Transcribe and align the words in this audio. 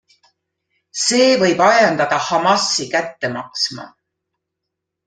See 1.01 1.27
võib 1.43 1.61
ajendada 1.67 2.19
Hamasi 2.31 2.91
kätte 2.97 3.35
maksma. 3.39 3.89